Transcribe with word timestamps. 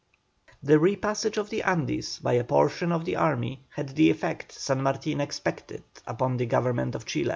The 0.63 0.79
repassage 0.79 1.37
of 1.37 1.51
the 1.51 1.61
Andes 1.61 2.17
by 2.17 2.33
a 2.33 2.43
portion 2.43 2.91
of 2.91 3.05
the 3.05 3.17
army 3.17 3.61
had 3.75 3.89
the 3.89 4.09
effect 4.09 4.51
San 4.51 4.81
Martin 4.81 5.21
expected 5.21 5.83
upon 6.07 6.37
the 6.37 6.47
Government 6.47 6.95
of 6.95 7.05
Chile. 7.05 7.29